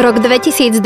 [0.00, 0.80] Rok 2021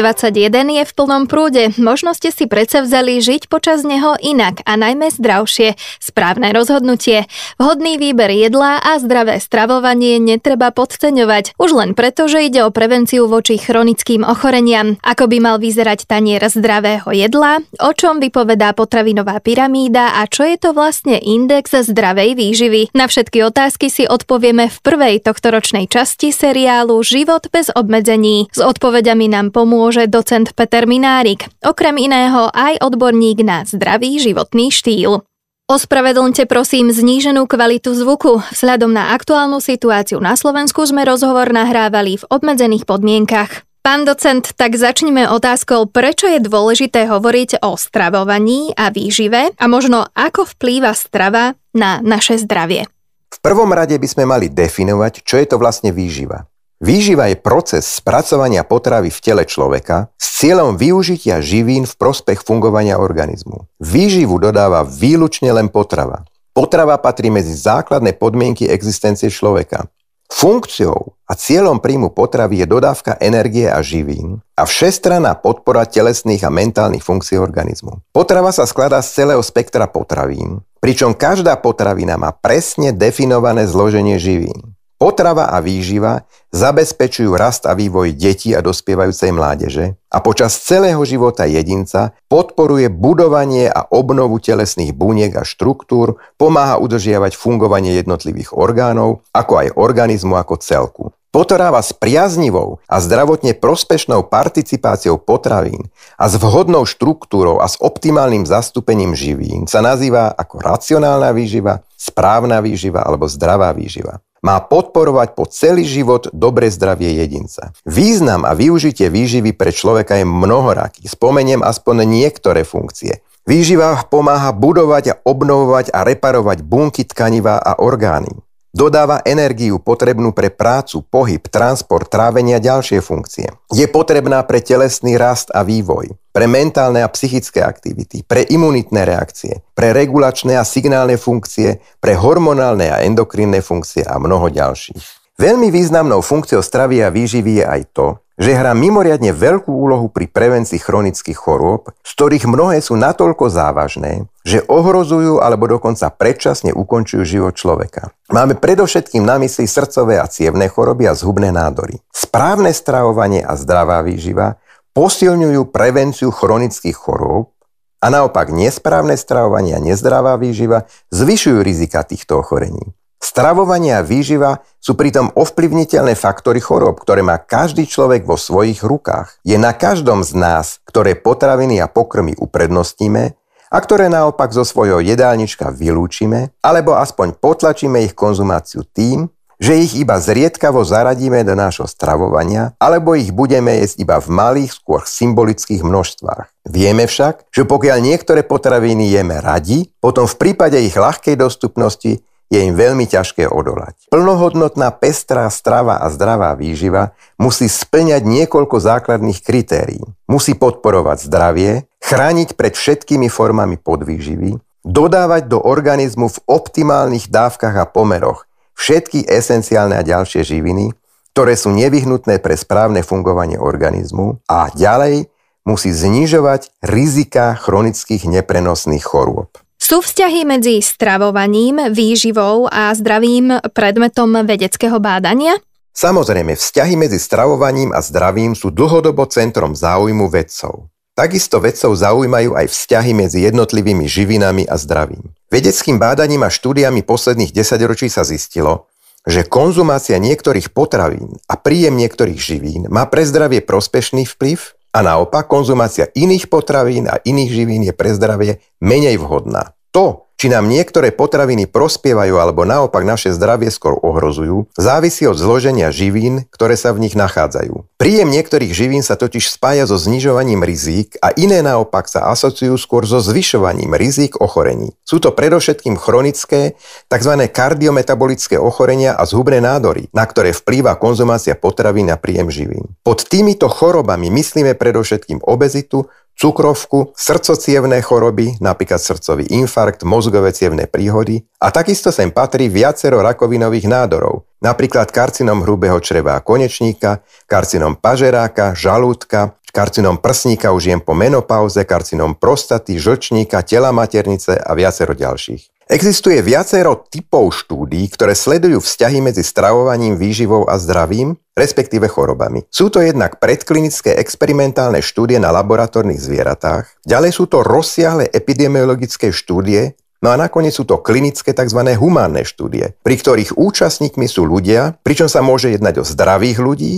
[0.75, 1.71] je v plnom prúde.
[1.79, 5.79] Možno ste si vzali žiť počas neho inak a najmä zdravšie.
[6.03, 7.31] Správne rozhodnutie.
[7.63, 11.55] Vhodný výber jedla a zdravé stravovanie netreba podceňovať.
[11.63, 14.99] Už len preto, že ide o prevenciu voči chronickým ochoreniam.
[15.07, 20.59] Ako by mal vyzerať tanier zdravého jedla, o čom vypovedá potravinová pyramída a čo je
[20.59, 22.91] to vlastne index zdravej výživy.
[22.99, 28.51] Na všetky otázky si odpovieme v prvej tohtoročnej časti seriálu Život bez obmedzení.
[28.51, 34.73] S odpovedou odpovediami nám pomôže docent Peter Minárik, okrem iného aj odborník na zdravý životný
[34.73, 35.21] štýl.
[35.69, 38.41] Ospravedlňte prosím zníženú kvalitu zvuku.
[38.57, 43.69] Vzhľadom na aktuálnu situáciu na Slovensku sme rozhovor nahrávali v obmedzených podmienkach.
[43.85, 50.09] Pán docent, tak začneme otázkou, prečo je dôležité hovoriť o stravovaní a výžive a možno
[50.17, 52.89] ako vplýva strava na naše zdravie.
[53.29, 56.49] V prvom rade by sme mali definovať, čo je to vlastne výživa.
[56.83, 62.99] Výživa je proces spracovania potravy v tele človeka s cieľom využitia živín v prospech fungovania
[62.99, 63.71] organizmu.
[63.79, 66.27] Výživu dodáva výlučne len potrava.
[66.55, 69.91] Potrava patrí medzi základné podmienky existencie človeka.
[70.31, 76.51] Funkciou a cieľom príjmu potravy je dodávka energie a živín a všestranná podpora telesných a
[76.51, 78.03] mentálnych funkcií organizmu.
[78.11, 84.75] Potrava sa skladá z celého spektra potravín, pričom každá potravina má presne definované zloženie živín.
[84.95, 86.23] Potrava a výživa
[86.55, 93.67] zabezpečujú rast a vývoj detí a dospievajúcej mládeže a počas celého života jedinca podporuje budovanie
[93.67, 100.55] a obnovu telesných buniek a štruktúr, pomáha udržiavať fungovanie jednotlivých orgánov, ako aj organizmu ako
[100.63, 101.05] celku.
[101.35, 108.47] Potrava s priaznivou a zdravotne prospešnou participáciou potravín a s vhodnou štruktúrou a s optimálnym
[108.47, 115.49] zastúpením živín sa nazýva ako racionálna výživa, správna výživa alebo zdravá výživa má podporovať po
[115.49, 117.73] celý život dobre zdravie jedinca.
[117.89, 121.09] Význam a využitie výživy pre človeka je mnohoraký.
[121.09, 123.25] Spomeniem aspoň niektoré funkcie.
[123.49, 128.33] Výživa pomáha budovať a obnovovať a reparovať bunky tkaniva a orgány.
[128.75, 133.47] Dodáva energiu potrebnú pre prácu, pohyb, transport, trávenie a ďalšie funkcie.
[133.71, 139.63] Je potrebná pre telesný rast a vývoj, pre mentálne a psychické aktivity, pre imunitné reakcie,
[139.71, 145.39] pre regulačné a signálne funkcie, pre hormonálne a endokrinné funkcie a mnoho ďalších.
[145.39, 150.27] Veľmi významnou funkciou stravy a výživy je aj to, že hrá mimoriadne veľkú úlohu pri
[150.27, 157.23] prevencii chronických chorôb, z ktorých mnohé sú natoľko závažné, že ohrozujú alebo dokonca predčasne ukončujú
[157.23, 158.11] život človeka.
[158.35, 162.03] Máme predovšetkým na mysli srdcové a cievné choroby a zhubné nádory.
[162.11, 164.59] Správne stravovanie a zdravá výživa
[164.95, 167.51] posilňujú prevenciu chronických chorôb
[167.99, 172.95] a naopak nesprávne stravovanie a nezdravá výživa zvyšujú rizika týchto ochorení.
[173.25, 179.41] Stravovanie a výživa sú pritom ovplyvniteľné faktory chorób, ktoré má každý človek vo svojich rukách.
[179.43, 183.33] Je na každom z nás, ktoré potraviny a pokrmy uprednostníme
[183.73, 189.33] a ktoré naopak zo svojho jedálnička vylúčime, alebo aspoň potlačíme ich konzumáciu tým,
[189.63, 194.73] že ich iba zriedkavo zaradíme do nášho stravovania, alebo ich budeme jesť iba v malých,
[194.75, 196.69] skôr symbolických množstvách.
[196.69, 202.61] Vieme však, že pokiaľ niektoré potraviny jeme radi, potom v prípade ich ľahkej dostupnosti je
[202.61, 203.97] im veľmi ťažké odolať.
[204.13, 210.05] Plnohodnotná pestrá strava a zdravá výživa musí splňať niekoľko základných kritérií.
[210.29, 217.89] Musí podporovať zdravie, chrániť pred všetkými formami podvýživy, dodávať do organizmu v optimálnych dávkach a
[217.89, 220.93] pomeroch všetky esenciálne a ďalšie živiny,
[221.35, 225.27] ktoré sú nevyhnutné pre správne fungovanie organizmu a ďalej
[225.67, 229.51] musí znižovať rizika chronických neprenosných chorôb.
[229.81, 235.59] Sú vzťahy medzi stravovaním, výživou a zdravým predmetom vedeckého bádania?
[235.95, 240.94] Samozrejme, vzťahy medzi stravovaním a zdravím sú dlhodobo centrom záujmu vedcov.
[241.15, 245.31] Takisto vedcov zaujímajú aj vzťahy medzi jednotlivými živinami a zdravím.
[245.47, 248.91] Vedeckým bádaním a štúdiami posledných desaťročí sa zistilo,
[249.23, 254.59] že konzumácia niektorých potravín a príjem niektorých živín má pre zdravie prospešný vplyv
[254.91, 259.71] a naopak, konzumácia iných potravín a iných živín je pre zdravie menej vhodná.
[259.95, 265.95] To, či nám niektoré potraviny prospievajú alebo naopak naše zdravie skôr ohrozujú, závisí od zloženia
[265.95, 267.95] živín, ktoré sa v nich nachádzajú.
[267.95, 273.07] Príjem niektorých živín sa totiž spája so znižovaním rizík a iné naopak sa asociujú skôr
[273.07, 274.99] so zvyšovaním rizík ochorení.
[275.07, 276.75] Sú to predovšetkým chronické,
[277.07, 277.33] tzv.
[277.55, 282.99] kardiometabolické ochorenia a zhubné nádory, na ktoré vplýva konzumácia potravín a príjem živín.
[283.07, 291.43] Pod týmito chorobami myslíme predovšetkým obezitu, cukrovku, srdcocievné choroby, napríklad srdcový infarkt, mozgové cievné príhody
[291.59, 298.77] a takisto sem patrí viacero rakovinových nádorov, napríklad karcinom hrubého čreva a konečníka, karcinom pažeráka,
[298.77, 305.74] žalúdka, karcinom prsníka už jem po menopauze, karcinom prostaty, žlčníka, tela maternice a viacero ďalších.
[305.85, 312.65] Existuje viacero typov štúdí, ktoré sledujú vzťahy medzi stravovaním, výživou a zdravím, respektíve chorobami.
[312.73, 319.93] Sú to jednak predklinické experimentálne štúdie na laboratórnych zvieratách, ďalej sú to rozsiahle epidemiologické štúdie,
[320.25, 321.85] no a nakoniec sú to klinické tzv.
[322.01, 326.95] humánne štúdie, pri ktorých účastníkmi sú ľudia, pričom sa môže jednať o zdravých ľudí,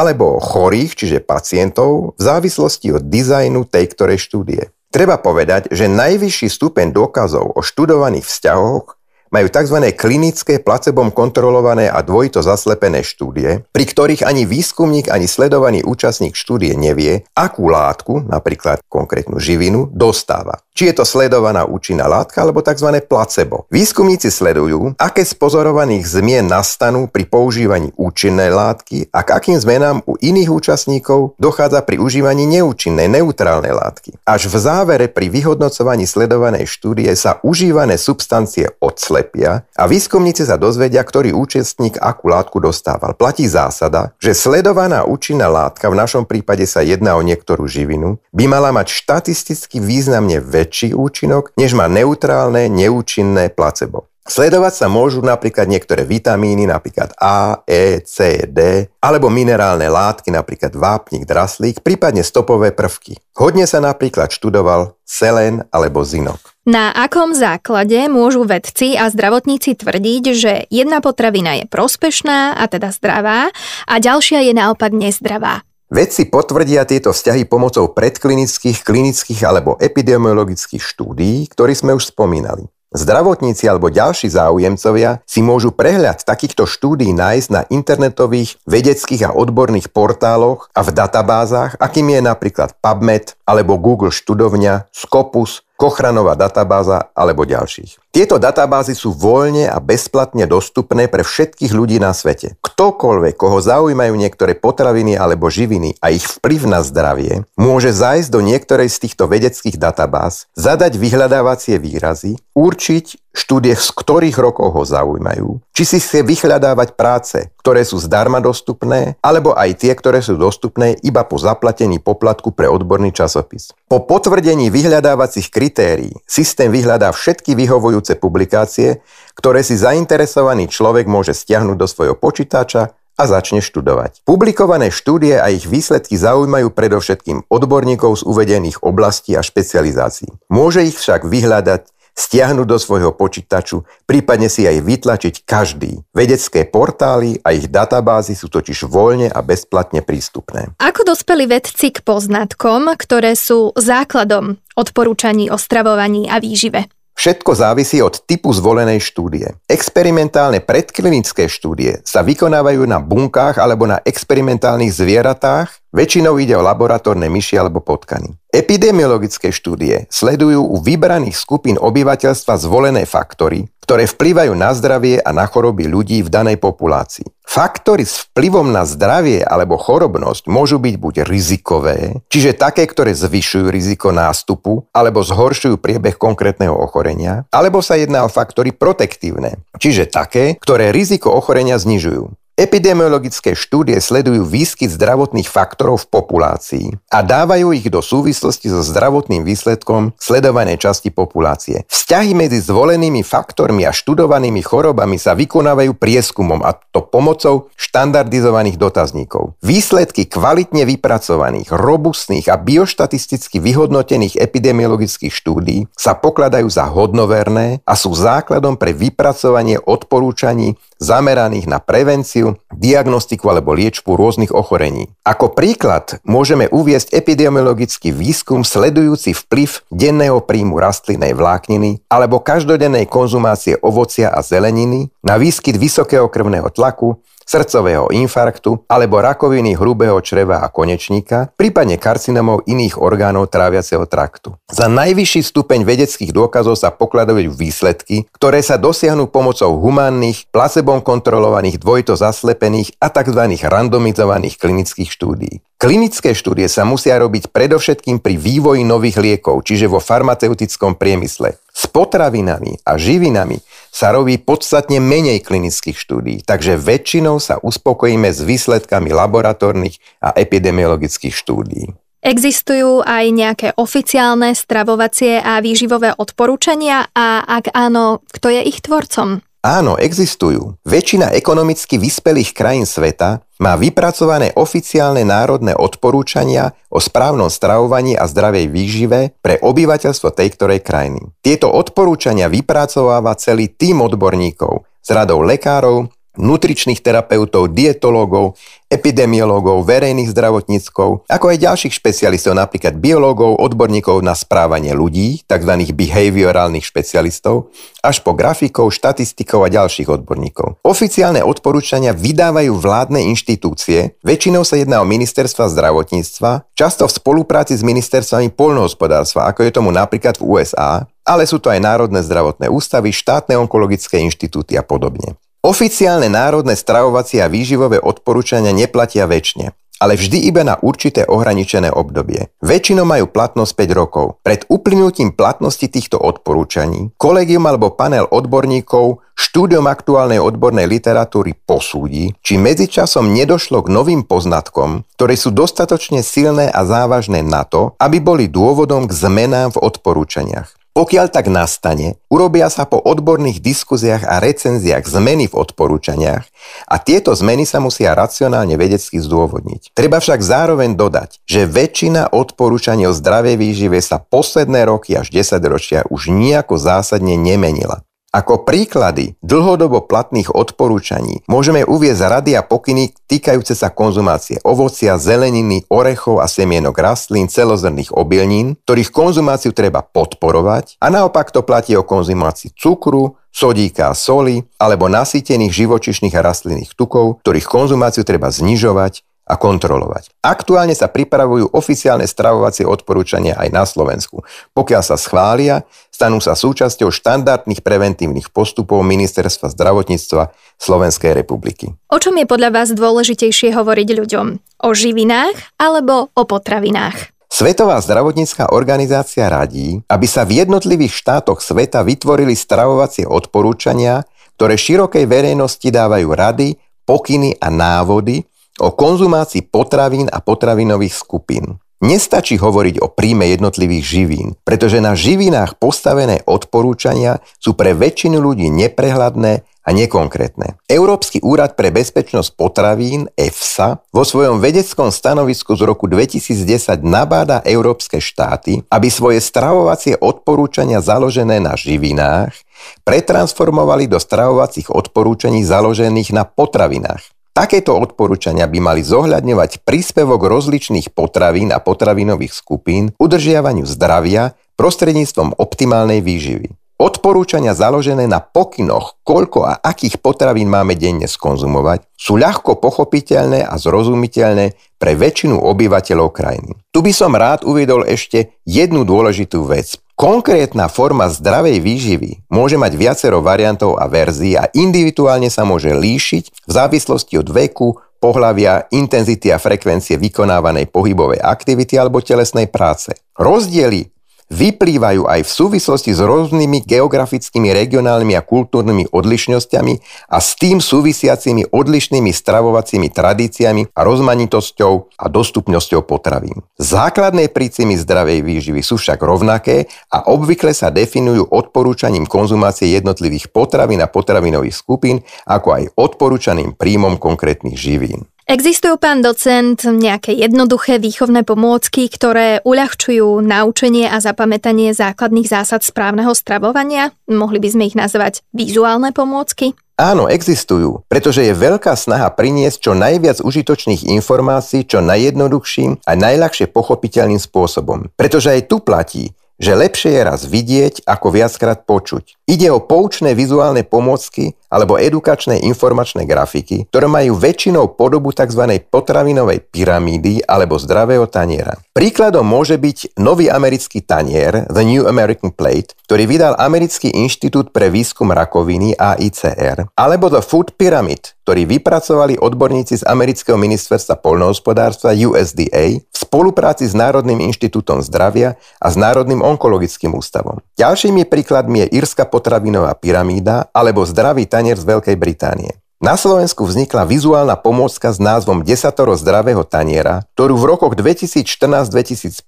[0.00, 4.72] alebo o chorých, čiže pacientov, v závislosti od dizajnu tej ktorej štúdie.
[4.90, 8.98] Treba povedať, že najvyšší stupeň dôkazov o študovaných vzťahoch
[9.30, 9.78] majú tzv.
[9.94, 16.74] klinické placebom kontrolované a dvojito zaslepené štúdie, pri ktorých ani výskumník, ani sledovaný účastník štúdie
[16.74, 20.58] nevie, akú látku, napríklad konkrétnu živinu, dostáva.
[20.74, 22.90] Či je to sledovaná účinná látka alebo tzv.
[23.06, 23.70] placebo.
[23.70, 30.02] Výskumníci sledujú, aké z pozorovaných zmien nastanú pri používaní účinnej látky a k akým zmenám
[30.10, 34.18] u iných účastníkov dochádza pri užívaní neúčinnej, neutrálnej látky.
[34.26, 40.56] Až v závere pri vyhodnocovaní sledovanej štúdie sa užívané substancie odsledujú odlepia a výskumníci sa
[40.56, 43.12] dozvedia, ktorý účastník akú látku dostával.
[43.12, 48.44] Platí zásada, že sledovaná účinná látka, v našom prípade sa jedná o niektorú živinu, by
[48.48, 54.10] mala mať štatisticky významne väčší účinok, než má neutrálne, neúčinné placebo.
[54.30, 60.76] Sledovať sa môžu napríklad niektoré vitamíny, napríklad A, E, C, D, alebo minerálne látky, napríklad
[60.76, 63.18] vápnik, draslík, prípadne stopové prvky.
[63.34, 66.54] Hodne sa napríklad študoval selen alebo zinok.
[66.68, 72.94] Na akom základe môžu vedci a zdravotníci tvrdiť, že jedna potravina je prospešná a teda
[72.94, 73.50] zdravá
[73.88, 75.66] a ďalšia je naopak nezdravá?
[75.90, 82.70] Vedci potvrdia tieto vzťahy pomocou predklinických, klinických alebo epidemiologických štúdií, ktoré sme už spomínali.
[82.90, 89.94] Zdravotníci alebo ďalší záujemcovia si môžu prehľad takýchto štúdí nájsť na internetových, vedeckých a odborných
[89.94, 97.48] portáloch a v databázach, akým je napríklad PubMed alebo Google študovňa, Scopus, Kochranová databáza alebo
[97.48, 98.12] ďalších.
[98.12, 102.60] Tieto databázy sú voľne a bezplatne dostupné pre všetkých ľudí na svete.
[102.60, 108.44] Ktokoľvek, koho zaujímajú niektoré potraviny alebo živiny a ich vplyv na zdravie, môže zájsť do
[108.44, 115.62] niektorej z týchto vedeckých databáz, zadať vyhľadávacie výrazy, určiť, štúdie z ktorých rokov ho zaujímajú,
[115.70, 120.96] či si chce vyhľadávať práce, ktoré sú zdarma dostupné, alebo aj tie, ktoré sú dostupné
[121.04, 123.76] iba po zaplatení poplatku pre odborný časopis.
[123.84, 129.04] Po potvrdení vyhľadávacích kritérií systém vyhľadá všetky vyhovujúce publikácie,
[129.36, 134.24] ktoré si zainteresovaný človek môže stiahnuť do svojho počítača a začne študovať.
[134.24, 140.32] Publikované štúdie a ich výsledky zaujímajú predovšetkým odborníkov z uvedených oblastí a špecializácií.
[140.48, 146.04] Môže ich však vyhľadať stiahnuť do svojho počítaču, prípadne si aj vytlačiť každý.
[146.12, 150.76] Vedecké portály a ich databázy sú totiž voľne a bezplatne prístupné.
[150.76, 156.92] Ako dospeli vedci k poznatkom, ktoré sú základom odporúčaní o stravovaní a výžive?
[157.20, 159.52] Všetko závisí od typu zvolenej štúdie.
[159.68, 167.26] Experimentálne predklinické štúdie sa vykonávajú na bunkách alebo na experimentálnych zvieratách, väčšinou ide o laboratórne
[167.30, 168.34] myši alebo potkany.
[168.50, 175.46] Epidemiologické štúdie sledujú u vybraných skupín obyvateľstva zvolené faktory, ktoré vplyvajú na zdravie a na
[175.46, 177.26] choroby ľudí v danej populácii.
[177.42, 183.66] Faktory s vplyvom na zdravie alebo chorobnosť môžu byť buď rizikové, čiže také, ktoré zvyšujú
[183.66, 190.54] riziko nástupu alebo zhoršujú priebeh konkrétneho ochorenia, alebo sa jedná o faktory protektívne, čiže také,
[190.62, 192.39] ktoré riziko ochorenia znižujú.
[192.60, 199.48] Epidemiologické štúdie sledujú výskyt zdravotných faktorov v populácii a dávajú ich do súvislosti so zdravotným
[199.48, 201.88] výsledkom sledovanej časti populácie.
[201.88, 209.56] Vzťahy medzi zvolenými faktormi a študovanými chorobami sa vykonávajú prieskumom a to pomocou štandardizovaných dotazníkov.
[209.64, 218.12] Výsledky kvalitne vypracovaných, robustných a bioštatisticky vyhodnotených epidemiologických štúdí sa pokladajú za hodnoverné a sú
[218.12, 225.10] základom pre vypracovanie odporúčaní zameraných na prevenciu, diagnostiku alebo liečbu rôznych ochorení.
[225.24, 233.80] Ako príklad môžeme uviesť epidemiologický výskum sledujúci vplyv denného príjmu rastlinnej vlákniny alebo každodennej konzumácie
[233.80, 240.70] ovocia a zeleniny na výskyt vysokého krvného tlaku, srdcového infarktu alebo rakoviny hrubého čreva a
[240.70, 244.54] konečníka, prípadne karcinomov iných orgánov tráviaceho traktu.
[244.70, 251.82] Za najvyšší stupeň vedeckých dôkazov sa pokladajú výsledky, ktoré sa dosiahnu pomocou humánnych, placebom kontrolovaných,
[251.82, 253.42] dvojito zaslepených a tzv.
[253.66, 255.60] randomizovaných klinických štúdií.
[255.80, 261.56] Klinické štúdie sa musia robiť predovšetkým pri vývoji nových liekov, čiže vo farmaceutickom priemysle.
[261.80, 263.56] S potravinami a živinami
[263.88, 271.32] sa robí podstatne menej klinických štúdií, takže väčšinou sa uspokojíme s výsledkami laboratórnych a epidemiologických
[271.32, 271.88] štúdií.
[272.20, 279.40] Existujú aj nejaké oficiálne stravovacie a výživové odporúčania a ak áno, kto je ich tvorcom?
[279.60, 280.80] Áno, existujú.
[280.88, 288.72] Väčšina ekonomicky vyspelých krajín sveta má vypracované oficiálne národné odporúčania o správnom stravovaní a zdravej
[288.72, 291.20] výžive pre obyvateľstvo tej ktorej krajiny.
[291.44, 296.08] Tieto odporúčania vypracováva celý tým odborníkov z radou lekárov,
[296.40, 298.56] nutričných terapeutov, dietológov,
[298.90, 305.72] epidemiológov, verejných zdravotníckov, ako aj ďalších špecialistov, napríklad biológov, odborníkov na správanie ľudí, tzv.
[305.94, 307.70] behaviorálnych špecialistov,
[308.02, 310.82] až po grafikov, štatistikov a ďalších odborníkov.
[310.82, 317.86] Oficiálne odporúčania vydávajú vládne inštitúcie, väčšinou sa jedná o ministerstva zdravotníctva, často v spolupráci s
[317.86, 323.14] ministerstvami poľnohospodárstva, ako je tomu napríklad v USA, ale sú to aj národné zdravotné ústavy,
[323.14, 325.38] štátne onkologické inštitúty a podobne.
[325.60, 332.48] Oficiálne národné stravovacie a výživové odporúčania neplatia väčšine, ale vždy iba na určité ohraničené obdobie.
[332.64, 334.40] Väčšinou majú platnosť 5 rokov.
[334.40, 342.56] Pred uplynutím platnosti týchto odporúčaní kolegium alebo panel odborníkov štúdium aktuálnej odbornej literatúry posúdi, či
[342.56, 348.48] medzičasom nedošlo k novým poznatkom, ktoré sú dostatočne silné a závažné na to, aby boli
[348.48, 350.79] dôvodom k zmenám v odporúčaniach.
[350.90, 356.42] Pokiaľ tak nastane, urobia sa po odborných diskuziách a recenziách zmeny v odporúčaniach
[356.90, 359.94] a tieto zmeny sa musia racionálne vedecky zdôvodniť.
[359.94, 365.62] Treba však zároveň dodať, že väčšina odporúčaní o zdravej výžive sa posledné roky až 10
[365.70, 368.02] ročia už nejako zásadne nemenila.
[368.30, 375.82] Ako príklady dlhodobo platných odporúčaní môžeme uviezť rady a pokyny týkajúce sa konzumácie ovocia, zeleniny,
[375.90, 381.02] orechov a semienok rastlín, celozrných obilnín, ktorých konzumáciu treba podporovať.
[381.02, 386.94] A naopak to platí o konzumácii cukru, sodíka a soli alebo nasýtených živočišných a rastlinných
[386.94, 390.30] tukov, ktorých konzumáciu treba znižovať a kontrolovať.
[390.38, 394.46] Aktuálne sa pripravujú oficiálne stravovacie odporúčania aj na Slovensku.
[394.70, 395.82] Pokiaľ sa schvália,
[396.14, 401.90] stanú sa súčasťou štandardných preventívnych postupov Ministerstva zdravotníctva Slovenskej republiky.
[402.14, 404.46] O čom je podľa vás dôležitejšie hovoriť ľuďom?
[404.86, 407.34] O živinách alebo o potravinách?
[407.50, 414.22] Svetová zdravotnícká organizácia radí, aby sa v jednotlivých štátoch sveta vytvorili stravovacie odporúčania,
[414.54, 418.46] ktoré širokej verejnosti dávajú rady, pokyny a návody,
[418.80, 421.78] o konzumácii potravín a potravinových skupín.
[422.00, 428.72] Nestačí hovoriť o príjme jednotlivých živín, pretože na živinách postavené odporúčania sú pre väčšinu ľudí
[428.72, 429.52] neprehľadné
[429.84, 430.80] a nekonkrétne.
[430.88, 438.16] Európsky úrad pre bezpečnosť potravín EFSA vo svojom vedeckom stanovisku z roku 2010 nabáda európske
[438.16, 442.56] štáty, aby svoje stravovacie odporúčania založené na živinách
[443.04, 447.39] pretransformovali do stravovacích odporúčaní založených na potravinách.
[447.60, 456.24] Takéto odporúčania by mali zohľadňovať príspevok rozličných potravín a potravinových skupín udržiavaniu zdravia prostredníctvom optimálnej
[456.24, 456.72] výživy.
[456.96, 463.76] Odporúčania založené na pokynoch, koľko a akých potravín máme denne skonzumovať, sú ľahko pochopiteľné a
[463.76, 466.80] zrozumiteľné pre väčšinu obyvateľov krajiny.
[466.88, 470.00] Tu by som rád uviedol ešte jednu dôležitú vec.
[470.20, 476.44] Konkrétna forma zdravej výživy môže mať viacero variantov a verzií a individuálne sa môže líšiť
[476.68, 483.16] v závislosti od veku, pohlavia, intenzity a frekvencie vykonávanej pohybovej aktivity alebo telesnej práce.
[483.32, 484.19] Rozdiely
[484.50, 489.94] vyplývajú aj v súvislosti s rôznymi geografickými, regionálnymi a kultúrnymi odlišnosťami
[490.28, 496.66] a s tým súvisiacimi odlišnými stravovacími tradíciami a rozmanitosťou a dostupnosťou potravín.
[496.76, 504.02] Základné prícimy zdravej výživy sú však rovnaké a obvykle sa definujú odporúčaním konzumácie jednotlivých potravín
[504.02, 508.26] a potravinových skupín, ako aj odporúčaným príjmom konkrétnych živín.
[508.50, 516.34] Existujú, pán docent, nejaké jednoduché výchovné pomôcky, ktoré uľahčujú naučenie a zapamätanie základných zásad správneho
[516.34, 517.14] stravovania?
[517.30, 519.78] Mohli by sme ich nazvať vizuálne pomôcky?
[520.00, 526.74] Áno, existujú, pretože je veľká snaha priniesť čo najviac užitočných informácií čo najjednoduchším a najľahšie
[526.74, 528.10] pochopiteľným spôsobom.
[528.18, 532.40] Pretože aj tu platí, že lepšie je raz vidieť, ako viackrát počuť.
[532.48, 538.80] Ide o poučné vizuálne pomôcky alebo edukačné informačné grafiky, ktoré majú väčšinou podobu tzv.
[538.88, 541.76] potravinovej pyramídy alebo zdravého taniera.
[541.92, 547.86] Príkladom môže byť nový americký tanier The New American Plate, ktorý vydal Americký inštitút pre
[547.86, 556.02] výskum rakoviny AICR, alebo The Food Pyramid, ktorý vypracovali odborníci z Amerického ministerstva poľnohospodárstva USDA
[556.02, 560.58] v spolupráci s Národným inštitútom zdravia a s Národným onkologickým ústavom.
[560.82, 565.78] Ďalšími príkladmi je írska potravinová pyramída alebo zdravý tanier z Veľkej Británie.
[566.00, 572.40] Na Slovensku vznikla vizuálna pomôcka s názvom Desatoro zdravého taniera, ktorú v rokoch 2014-2015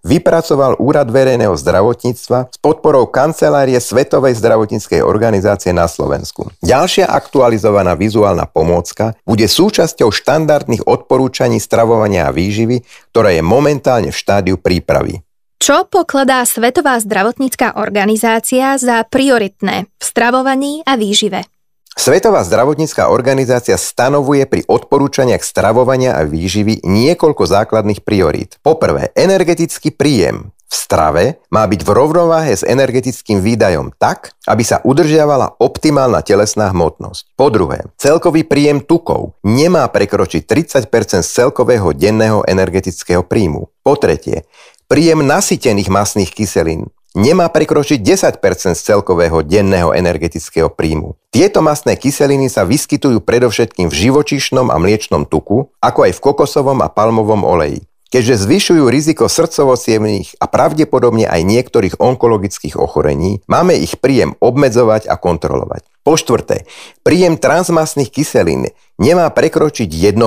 [0.00, 6.48] vypracoval Úrad verejného zdravotníctva s podporou kancelárie Svetovej zdravotníckej organizácie na Slovensku.
[6.64, 14.16] Ďalšia aktualizovaná vizuálna pomôcka bude súčasťou štandardných odporúčaní stravovania a výživy, ktorá je momentálne v
[14.16, 15.20] štádiu prípravy.
[15.60, 21.51] Čo pokladá Svetová zdravotnícká organizácia za prioritné v stravovaní a výžive?
[21.92, 28.56] Svetová zdravotnícká organizácia stanovuje pri odporúčaniach stravovania a výživy niekoľko základných priorít.
[28.64, 34.80] Poprvé, energetický príjem v strave má byť v rovnováhe s energetickým výdajom tak, aby sa
[34.80, 37.36] udržiavala optimálna telesná hmotnosť.
[37.36, 40.88] Po druhé, celkový príjem tukov nemá prekročiť 30
[41.20, 43.68] z celkového denného energetického príjmu.
[43.84, 44.48] Po tretie,
[44.88, 51.16] príjem nasýtených masných kyselín nemá prekročiť 10% z celkového denného energetického príjmu.
[51.32, 56.78] Tieto masné kyseliny sa vyskytujú predovšetkým v živočišnom a mliečnom tuku, ako aj v kokosovom
[56.84, 57.84] a palmovom oleji.
[58.12, 65.16] Keďže zvyšujú riziko srdcovo a pravdepodobne aj niektorých onkologických ochorení, máme ich príjem obmedzovať a
[65.16, 65.88] kontrolovať.
[66.04, 66.68] Po štvrté,
[67.00, 68.68] príjem transmasných kyselín
[69.00, 70.20] nemá prekročiť 1%,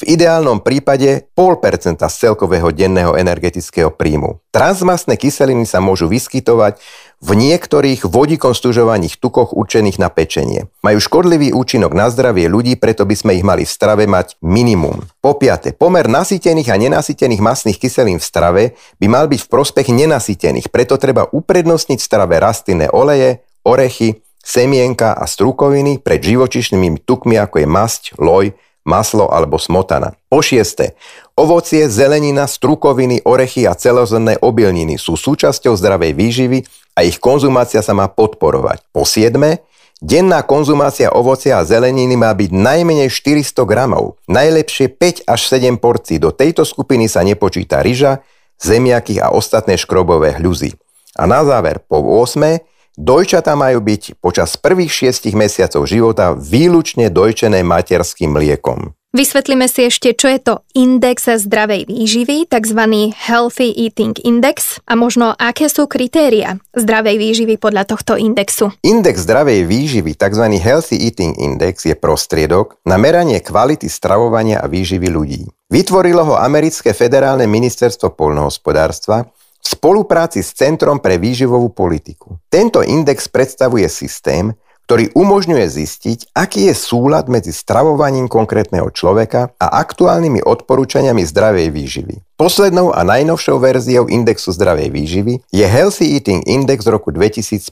[0.00, 4.40] v ideálnom prípade 0,5% z celkového denného energetického príjmu.
[4.50, 6.80] Transmastné kyseliny sa môžu vyskytovať
[7.22, 10.66] v niektorých vodíkom stužovaných tukoch určených na pečenie.
[10.82, 15.06] Majú škodlivý účinok na zdravie ľudí, preto by sme ich mali v strave mať minimum.
[15.22, 18.62] Po piate, pomer nasýtených a nenasýtených masných kyselín v strave
[18.98, 25.14] by mal byť v prospech nenasýtených, preto treba uprednostniť v strave rastlinné oleje, orechy, semienka
[25.14, 28.50] a strukoviny pred živočišnými tukmi ako je masť, loj,
[28.82, 30.18] maslo alebo smotana.
[30.26, 30.98] Po šieste,
[31.38, 36.58] ovocie, zelenina, strukoviny, orechy a celozrné obilniny sú súčasťou zdravej výživy
[36.98, 38.82] a ich konzumácia sa má podporovať.
[38.90, 39.62] Po siedme,
[40.02, 46.18] denná konzumácia ovocia a zeleniny má byť najmenej 400 gramov, najlepšie 5 až 7 porcií.
[46.18, 48.20] Do tejto skupiny sa nepočíta ryža,
[48.58, 50.74] zemiaky a ostatné škrobové hľuzy.
[51.18, 52.71] A na záver, po 8.
[52.92, 58.92] Dojčatá majú byť počas prvých šiestich mesiacov života výlučne dojčené materským mliekom.
[59.12, 62.80] Vysvetlíme si ešte, čo je to index zdravej výživy, tzv.
[63.12, 68.72] Healthy Eating Index a možno aké sú kritéria zdravej výživy podľa tohto indexu.
[68.80, 70.44] Index zdravej výživy, tzv.
[70.56, 75.44] Healthy Eating Index, je prostriedok na meranie kvality stravovania a výživy ľudí.
[75.68, 79.28] Vytvorilo ho americké federálne ministerstvo poľnohospodárstva
[79.62, 82.42] v spolupráci s Centrom pre výživovú politiku.
[82.50, 84.50] Tento index predstavuje systém,
[84.90, 92.16] ktorý umožňuje zistiť, aký je súlad medzi stravovaním konkrétneho človeka a aktuálnymi odporúčaniami zdravej výživy.
[92.42, 97.70] Poslednou a najnovšou verziou indexu zdravej výživy je Healthy Eating Index z roku 2015.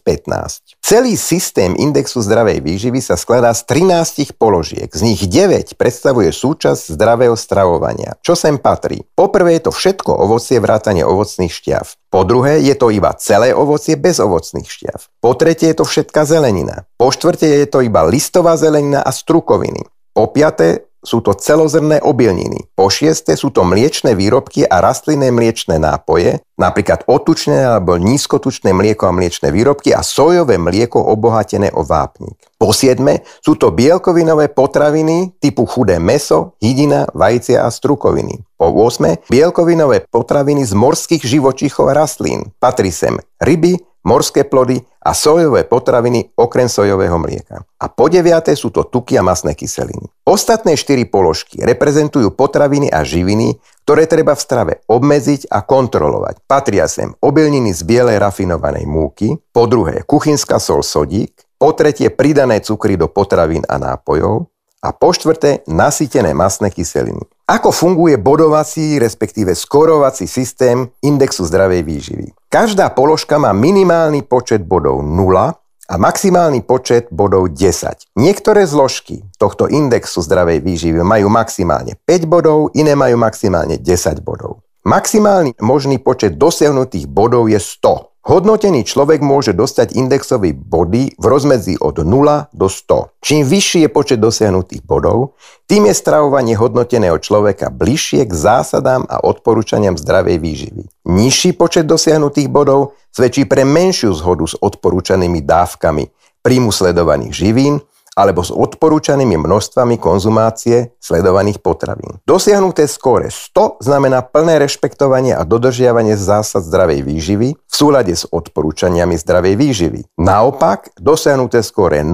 [0.79, 6.95] Celý systém indexu zdravej výživy sa skladá z 13 položiek, z nich 9 predstavuje súčasť
[6.95, 8.15] zdravého stravovania.
[8.23, 9.03] Čo sem patrí?
[9.19, 12.07] Poprvé je to všetko ovocie vrátane ovocných šťav.
[12.07, 15.19] Po druhé je to iba celé ovocie bez ovocných šťav.
[15.19, 16.87] Po tretie je to všetká zelenina.
[16.95, 19.83] Po štvrte je to iba listová zelenina a strukoviny.
[20.15, 22.69] Po piaté sú to celozrné obilniny.
[22.77, 29.09] Po šieste sú to mliečne výrobky a rastlinné mliečne nápoje, napríklad otučné alebo nízkotučné mlieko
[29.09, 32.37] a mliečne výrobky a sojové mlieko obohatené o vápnik.
[32.61, 38.45] Po siedme sú to bielkovinové potraviny typu chudé meso, hydina, vajcia a strukoviny.
[38.61, 39.33] Po 8.
[39.33, 42.53] bielkovinové potraviny z morských živočíchov a rastlín.
[42.61, 47.65] Patrí sem ryby, morské plody a sojové potraviny okrem sojového mlieka.
[47.81, 50.13] A po deviate sú to tuky a masné kyseliny.
[50.29, 53.57] Ostatné štyri položky reprezentujú potraviny a živiny,
[53.89, 56.45] ktoré treba v strave obmedziť a kontrolovať.
[56.45, 62.61] Patria sem obilniny z bielej rafinovanej múky, po druhé kuchynská sol sodík, po tretie pridané
[62.61, 64.49] cukry do potravín a nápojov
[64.81, 67.25] a po štvrté nasýtené masné kyseliny.
[67.51, 72.27] Ako funguje bodovací, respektíve skorovací systém indexu zdravej výživy?
[72.47, 75.59] Každá položka má minimálny počet bodov 0
[75.91, 78.07] a maximálny počet bodov 10.
[78.15, 84.63] Niektoré zložky tohto indexu zdravej výživy majú maximálne 5 bodov, iné majú maximálne 10 bodov.
[84.87, 88.10] Maximálny možný počet dosiahnutých bodov je 100.
[88.21, 93.17] Hodnotený človek môže dostať indexové body v rozmedzi od 0 do 100.
[93.17, 99.25] Čím vyšší je počet dosiahnutých bodov, tým je stravovanie hodnoteného človeka bližšie k zásadám a
[99.25, 100.83] odporúčaniam zdravej výživy.
[101.09, 106.13] Nižší počet dosiahnutých bodov svedčí pre menšiu zhodu s odporúčanými dávkami
[106.45, 107.81] príjmu sledovaných živín
[108.19, 112.19] alebo s odporúčanými množstvami konzumácie sledovaných potravín.
[112.27, 119.15] Dosiahnuté skóre 100 znamená plné rešpektovanie a dodržiavanie zásad zdravej výživy v súlade s odporúčaniami
[119.15, 120.01] zdravej výživy.
[120.19, 122.13] Naopak, dosiahnuté skóre 0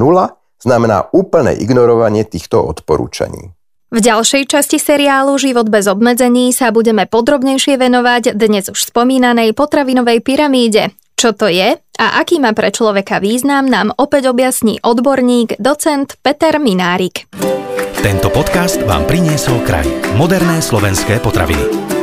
[0.60, 3.56] znamená úplné ignorovanie týchto odporúčaní.
[3.86, 10.26] V ďalšej časti seriálu Život bez obmedzení sa budeme podrobnejšie venovať dnes už spomínanej potravinovej
[10.26, 10.90] pyramíde.
[11.16, 16.60] Čo to je a aký má pre človeka význam nám opäť objasní odborník, docent Peter
[16.60, 17.24] Minárik.
[18.04, 19.88] Tento podcast vám priniesol kraj.
[20.20, 21.95] Moderné slovenské potraviny.